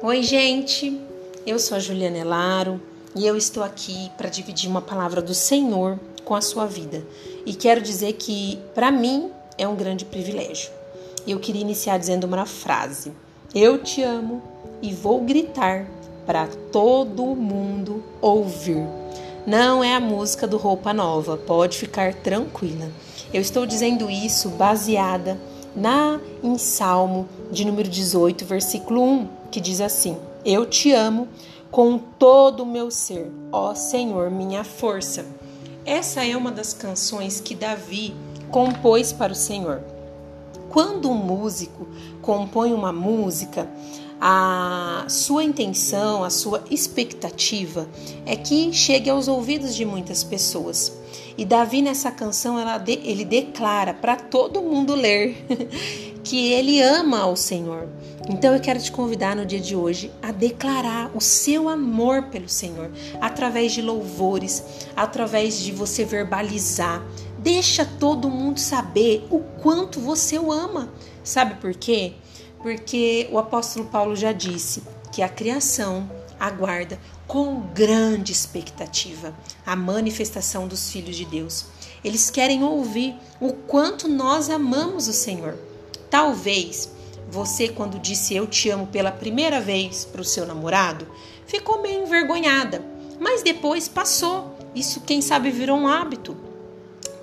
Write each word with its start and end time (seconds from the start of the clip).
Oi, 0.00 0.22
gente. 0.22 0.96
Eu 1.44 1.58
sou 1.58 1.76
a 1.76 1.80
Juliana 1.80 2.18
Elaro 2.18 2.80
e 3.16 3.26
eu 3.26 3.36
estou 3.36 3.64
aqui 3.64 4.08
para 4.16 4.28
dividir 4.28 4.70
uma 4.70 4.80
palavra 4.80 5.20
do 5.20 5.34
Senhor 5.34 5.98
com 6.24 6.36
a 6.36 6.40
sua 6.40 6.66
vida. 6.66 7.04
E 7.44 7.52
quero 7.52 7.80
dizer 7.80 8.12
que 8.12 8.60
para 8.76 8.92
mim 8.92 9.28
é 9.58 9.66
um 9.66 9.74
grande 9.74 10.04
privilégio. 10.04 10.70
Eu 11.26 11.40
queria 11.40 11.62
iniciar 11.62 11.98
dizendo 11.98 12.28
uma 12.28 12.46
frase: 12.46 13.10
Eu 13.52 13.82
te 13.82 14.00
amo 14.00 14.40
e 14.80 14.94
vou 14.94 15.22
gritar 15.22 15.84
para 16.24 16.46
todo 16.70 17.34
mundo 17.34 18.04
ouvir. 18.20 18.86
Não 19.44 19.82
é 19.82 19.96
a 19.96 20.00
música 20.00 20.46
do 20.46 20.58
Roupa 20.58 20.94
Nova, 20.94 21.36
pode 21.36 21.76
ficar 21.76 22.14
tranquila. 22.14 22.88
Eu 23.34 23.40
estou 23.40 23.66
dizendo 23.66 24.08
isso 24.08 24.48
baseada 24.50 25.36
na 25.78 26.20
em 26.42 26.58
Salmo 26.58 27.28
de 27.50 27.64
número 27.64 27.88
18, 27.88 28.44
versículo 28.44 29.02
1, 29.02 29.28
que 29.50 29.60
diz 29.60 29.80
assim: 29.80 30.16
Eu 30.44 30.66
te 30.66 30.92
amo 30.92 31.28
com 31.70 31.98
todo 31.98 32.62
o 32.62 32.66
meu 32.66 32.90
ser, 32.90 33.30
ó 33.52 33.74
Senhor, 33.74 34.30
minha 34.30 34.64
força. 34.64 35.24
Essa 35.84 36.24
é 36.24 36.36
uma 36.36 36.50
das 36.50 36.72
canções 36.72 37.40
que 37.40 37.54
Davi 37.54 38.14
compôs 38.50 39.12
para 39.12 39.32
o 39.32 39.36
Senhor. 39.36 39.82
Quando 40.68 41.10
um 41.10 41.14
músico 41.14 41.86
compõe 42.20 42.72
uma 42.72 42.92
música, 42.92 43.68
a 44.20 45.04
sua 45.08 45.44
intenção, 45.44 46.24
a 46.24 46.30
sua 46.30 46.64
expectativa 46.70 47.88
é 48.26 48.34
que 48.34 48.72
chegue 48.72 49.08
aos 49.08 49.28
ouvidos 49.28 49.74
de 49.74 49.84
muitas 49.84 50.24
pessoas. 50.24 50.92
E 51.36 51.44
Davi 51.44 51.80
nessa 51.80 52.10
canção 52.10 52.56
ele 52.86 53.24
declara 53.24 53.94
para 53.94 54.16
todo 54.16 54.60
mundo 54.60 54.94
ler 54.94 55.46
que 56.24 56.52
ele 56.52 56.82
ama 56.82 57.20
ao 57.20 57.36
Senhor. 57.36 57.88
Então 58.28 58.54
eu 58.54 58.60
quero 58.60 58.80
te 58.80 58.90
convidar 58.90 59.36
no 59.36 59.46
dia 59.46 59.60
de 59.60 59.74
hoje 59.74 60.10
a 60.20 60.32
declarar 60.32 61.10
o 61.14 61.20
seu 61.20 61.68
amor 61.68 62.24
pelo 62.24 62.48
Senhor 62.48 62.90
através 63.20 63.72
de 63.72 63.80
louvores, 63.80 64.62
através 64.94 65.58
de 65.60 65.72
você 65.72 66.04
verbalizar. 66.04 67.02
Deixa 67.48 67.82
todo 67.82 68.28
mundo 68.28 68.60
saber 68.60 69.26
o 69.30 69.38
quanto 69.38 70.00
você 70.00 70.38
o 70.38 70.52
ama. 70.52 70.92
Sabe 71.24 71.54
por 71.54 71.72
quê? 71.72 72.12
Porque 72.58 73.26
o 73.32 73.38
apóstolo 73.38 73.86
Paulo 73.86 74.14
já 74.14 74.32
disse 74.32 74.82
que 75.10 75.22
a 75.22 75.30
criação 75.30 76.10
aguarda 76.38 77.00
com 77.26 77.62
grande 77.72 78.32
expectativa 78.32 79.34
a 79.64 79.74
manifestação 79.74 80.68
dos 80.68 80.92
filhos 80.92 81.16
de 81.16 81.24
Deus. 81.24 81.64
Eles 82.04 82.28
querem 82.28 82.62
ouvir 82.62 83.16
o 83.40 83.54
quanto 83.54 84.08
nós 84.08 84.50
amamos 84.50 85.08
o 85.08 85.14
Senhor. 85.14 85.56
Talvez 86.10 86.92
você, 87.30 87.66
quando 87.66 87.98
disse 87.98 88.36
eu 88.36 88.46
te 88.46 88.68
amo 88.68 88.88
pela 88.88 89.10
primeira 89.10 89.58
vez 89.58 90.04
para 90.04 90.20
o 90.20 90.24
seu 90.24 90.44
namorado, 90.44 91.08
ficou 91.46 91.80
meio 91.80 92.02
envergonhada, 92.02 92.84
mas 93.18 93.42
depois 93.42 93.88
passou. 93.88 94.54
Isso, 94.74 95.00
quem 95.00 95.22
sabe, 95.22 95.50
virou 95.50 95.78
um 95.78 95.88
hábito. 95.88 96.47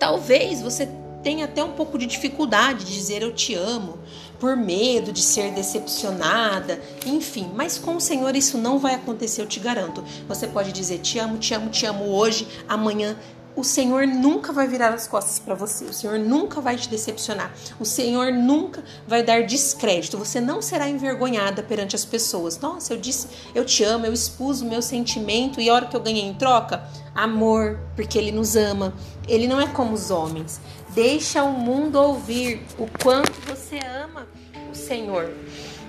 Talvez 0.06 0.62
você 0.62 0.88
tenha 1.24 1.46
até 1.46 1.64
um 1.64 1.72
pouco 1.72 1.98
de 1.98 2.06
dificuldade 2.06 2.86
de 2.86 2.94
dizer 2.94 3.24
eu 3.24 3.34
te 3.34 3.56
amo, 3.56 3.98
por 4.40 4.56
medo 4.56 5.12
de 5.12 5.20
ser 5.20 5.52
decepcionada, 5.52 6.80
enfim, 7.08 7.50
mas 7.56 7.80
com 7.80 7.96
o 7.96 8.00
Senhor 8.00 8.36
isso 8.36 8.56
não 8.56 8.78
vai 8.78 8.94
acontecer, 8.94 9.42
eu 9.42 9.48
te 9.48 9.60
garanto. 9.60 10.04
Você 10.28 10.46
pode 10.46 10.72
dizer 10.72 11.00
te 11.00 11.18
amo, 11.18 11.40
te 11.40 11.56
amo, 11.56 11.72
te 11.72 11.88
amo 11.88 12.06
hoje, 12.06 12.48
amanhã 12.68 13.18
o 13.56 13.64
Senhor 13.64 14.06
nunca 14.06 14.52
vai 14.52 14.68
virar 14.68 14.94
as 14.94 15.08
costas 15.08 15.40
para 15.40 15.56
você, 15.56 15.86
o 15.86 15.94
Senhor 15.94 16.20
nunca 16.20 16.60
vai 16.60 16.76
te 16.76 16.90
decepcionar, 16.90 17.54
o 17.80 17.86
Senhor 17.86 18.32
nunca 18.32 18.84
vai 19.08 19.24
dar 19.24 19.44
descrédito, 19.44 20.18
você 20.18 20.42
não 20.42 20.62
será 20.62 20.90
envergonhada 20.90 21.64
perante 21.64 21.96
as 21.96 22.04
pessoas. 22.04 22.60
Nossa, 22.60 22.94
eu 22.94 22.98
disse, 22.98 23.28
eu 23.54 23.64
te 23.64 23.84
amo, 23.84 24.06
eu 24.06 24.14
expus 24.14 24.62
o 24.62 24.66
meu 24.66 24.82
sentimento 24.82 25.62
e 25.62 25.70
a 25.70 25.74
hora 25.74 25.86
que 25.86 25.96
eu 25.96 26.02
ganhei 26.02 26.24
em 26.24 26.34
troca, 26.34 26.84
amor, 27.14 27.80
porque 27.96 28.18
Ele 28.18 28.32
nos 28.32 28.56
ama. 28.56 28.94
Ele 29.28 29.48
não 29.48 29.60
é 29.60 29.68
como 29.68 29.94
os 29.94 30.12
homens. 30.12 30.60
Deixa 30.90 31.44
o 31.44 31.52
mundo 31.52 31.96
ouvir 31.96 32.62
o 32.78 32.88
quanto 33.02 33.32
você 33.48 33.80
ama 33.80 34.28
o 34.72 34.76
Senhor. 34.76 35.32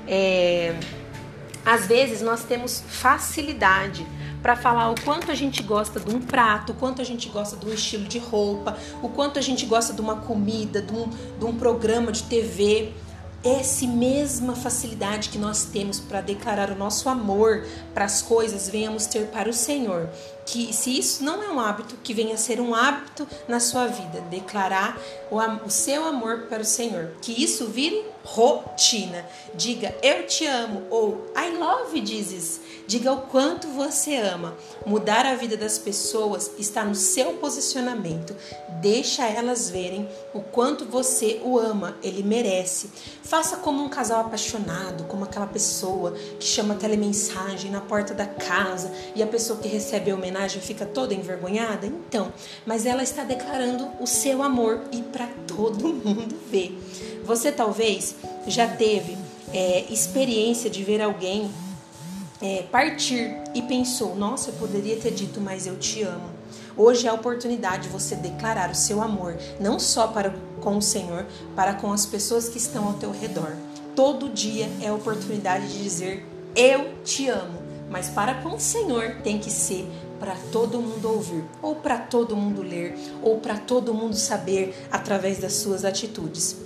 É, 0.06 0.74
às 1.64 1.86
vezes 1.86 2.22
nós 2.22 2.44
temos 2.44 2.82
facilidade 2.86 4.06
para 4.46 4.54
falar 4.54 4.90
o 4.90 4.94
quanto 5.02 5.32
a 5.32 5.34
gente 5.34 5.60
gosta 5.60 5.98
de 5.98 6.14
um 6.14 6.20
prato, 6.20 6.70
o 6.70 6.74
quanto 6.76 7.02
a 7.02 7.04
gente 7.04 7.28
gosta 7.28 7.56
de 7.56 7.66
um 7.66 7.74
estilo 7.74 8.04
de 8.04 8.20
roupa, 8.20 8.78
o 9.02 9.08
quanto 9.08 9.40
a 9.40 9.42
gente 9.42 9.66
gosta 9.66 9.92
de 9.92 10.00
uma 10.00 10.20
comida, 10.20 10.80
de 10.80 10.92
um, 10.92 11.08
de 11.08 11.44
um 11.44 11.56
programa 11.56 12.12
de 12.12 12.22
TV 12.22 12.92
essa 13.42 13.86
mesma 13.86 14.56
facilidade 14.56 15.28
que 15.28 15.38
nós 15.38 15.64
temos 15.64 16.00
para 16.00 16.20
declarar 16.20 16.70
o 16.70 16.76
nosso 16.76 17.08
amor 17.08 17.64
para 17.94 18.04
as 18.04 18.22
coisas, 18.22 18.68
venhamos 18.68 19.06
ter 19.06 19.26
para 19.26 19.48
o 19.48 19.52
Senhor. 19.52 20.08
Que 20.44 20.72
se 20.72 20.96
isso 20.96 21.24
não 21.24 21.42
é 21.42 21.48
um 21.48 21.60
hábito, 21.60 21.96
que 22.02 22.14
venha 22.14 22.34
a 22.34 22.38
ser 22.38 22.60
um 22.60 22.74
hábito 22.74 23.26
na 23.46 23.60
sua 23.60 23.86
vida, 23.86 24.20
declarar 24.30 24.98
o, 25.30 25.38
o 25.64 25.70
seu 25.70 26.04
amor 26.04 26.46
para 26.48 26.62
o 26.62 26.64
Senhor. 26.64 27.12
Que 27.20 27.32
isso 27.32 27.66
vire 27.66 28.04
rotina. 28.26 29.24
Diga 29.54 29.94
eu 30.02 30.26
te 30.26 30.44
amo 30.46 30.82
ou 30.90 31.32
I 31.36 31.56
love 31.56 32.04
Jesus. 32.04 32.60
Diga 32.86 33.12
o 33.12 33.22
quanto 33.22 33.68
você 33.68 34.16
ama. 34.16 34.54
Mudar 34.84 35.26
a 35.26 35.34
vida 35.34 35.56
das 35.56 35.78
pessoas 35.78 36.50
está 36.58 36.84
no 36.84 36.94
seu 36.94 37.34
posicionamento. 37.34 38.34
Deixa 38.80 39.26
elas 39.26 39.70
verem 39.70 40.08
o 40.34 40.40
quanto 40.40 40.84
você 40.84 41.40
o 41.44 41.58
ama, 41.58 41.96
ele 42.02 42.22
merece. 42.22 42.90
Faça 43.22 43.56
como 43.56 43.82
um 43.82 43.88
casal 43.88 44.20
apaixonado, 44.20 45.04
como 45.04 45.24
aquela 45.24 45.46
pessoa 45.46 46.12
que 46.38 46.46
chama 46.46 46.76
telemensagem 46.76 47.70
na 47.70 47.80
porta 47.80 48.14
da 48.14 48.26
casa 48.26 48.92
e 49.14 49.22
a 49.22 49.26
pessoa 49.26 49.58
que 49.58 49.66
recebe 49.66 50.10
a 50.10 50.14
homenagem 50.14 50.60
fica 50.60 50.86
toda 50.86 51.14
envergonhada. 51.14 51.86
Então, 51.86 52.32
mas 52.64 52.86
ela 52.86 53.02
está 53.02 53.24
declarando 53.24 53.88
o 53.98 54.06
seu 54.06 54.42
amor 54.42 54.82
e 54.92 55.02
para 55.02 55.26
todo 55.46 55.88
mundo 55.90 56.36
ver. 56.48 56.78
Você 57.26 57.50
talvez 57.50 58.14
já 58.46 58.68
teve 58.68 59.18
é, 59.52 59.84
experiência 59.90 60.70
de 60.70 60.84
ver 60.84 61.02
alguém 61.02 61.50
é, 62.40 62.62
partir 62.70 63.36
e 63.52 63.62
pensou: 63.62 64.14
nossa, 64.14 64.50
eu 64.50 64.54
poderia 64.54 64.96
ter 64.96 65.10
dito, 65.10 65.40
mas 65.40 65.66
eu 65.66 65.76
te 65.76 66.02
amo. 66.02 66.30
Hoje 66.76 67.08
é 67.08 67.10
a 67.10 67.14
oportunidade 67.14 67.84
de 67.84 67.88
você 67.88 68.14
declarar 68.14 68.70
o 68.70 68.76
seu 68.76 69.02
amor, 69.02 69.36
não 69.58 69.80
só 69.80 70.06
para 70.06 70.32
com 70.60 70.76
o 70.76 70.82
Senhor, 70.82 71.26
para 71.56 71.74
com 71.74 71.92
as 71.92 72.06
pessoas 72.06 72.48
que 72.48 72.58
estão 72.58 72.86
ao 72.86 72.94
teu 72.94 73.10
redor. 73.10 73.56
Todo 73.96 74.28
dia 74.28 74.70
é 74.80 74.86
a 74.86 74.94
oportunidade 74.94 75.66
de 75.66 75.82
dizer: 75.82 76.24
Eu 76.54 77.02
te 77.02 77.28
amo. 77.28 77.66
Mas 77.90 78.08
para 78.08 78.34
com 78.34 78.56
o 78.56 78.60
Senhor 78.60 79.16
tem 79.22 79.38
que 79.38 79.50
ser 79.50 79.88
para 80.20 80.34
todo 80.52 80.80
mundo 80.80 81.08
ouvir, 81.08 81.44
ou 81.62 81.76
para 81.76 81.98
todo 81.98 82.36
mundo 82.36 82.62
ler, 82.62 82.96
ou 83.22 83.38
para 83.38 83.56
todo 83.56 83.94
mundo 83.94 84.16
saber 84.16 84.76
através 84.90 85.38
das 85.38 85.54
suas 85.54 85.84
atitudes. 85.84 86.56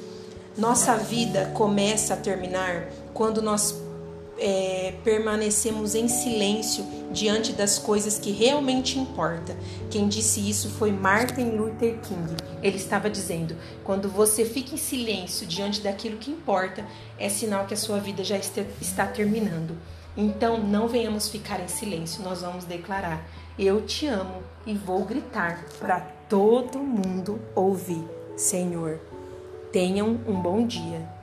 Nossa 0.60 0.94
vida 0.94 1.50
começa 1.54 2.12
a 2.12 2.16
terminar 2.19 2.91
quando 3.15 3.41
nós 3.41 3.75
é, 4.37 4.93
permanecemos 5.03 5.94
em 5.94 6.06
silêncio 6.06 6.84
diante 7.10 7.54
das 7.54 7.78
coisas 7.78 8.19
que 8.19 8.31
realmente 8.31 8.98
importam. 8.98 9.56
Quem 9.91 10.06
disse 10.06 10.47
isso 10.50 10.69
foi 10.69 10.93
Martin 10.93 11.53
Luther 11.53 11.98
King. 12.00 12.37
Ele 12.62 12.76
estava 12.76 13.09
dizendo: 13.09 13.56
quando 13.82 14.10
você 14.10 14.44
fica 14.44 14.75
em 14.75 14.76
silêncio 14.76 15.47
diante 15.47 15.81
daquilo 15.81 16.19
que 16.19 16.31
importa, 16.31 16.84
é 17.19 17.31
sinal 17.31 17.65
que 17.65 17.72
a 17.72 17.78
sua 17.78 17.98
vida 17.98 18.22
já 18.22 18.37
está 18.37 19.06
terminando. 19.06 19.75
Então 20.15 20.59
não 20.59 20.87
venhamos 20.87 21.31
ficar 21.31 21.59
em 21.60 21.69
silêncio, 21.69 22.22
nós 22.22 22.42
vamos 22.42 22.66
declarar: 22.66 23.27
Eu 23.59 23.81
te 23.87 24.06
amo 24.06 24.42
e 24.66 24.75
vou 24.75 25.06
gritar 25.06 25.65
para 25.78 26.00
todo 26.28 26.78
mundo 26.81 27.41
ouvir. 27.54 28.04
Senhor, 28.37 29.00
tenham 29.72 30.18
um 30.27 30.41
bom 30.41 30.66
dia. 30.66 31.19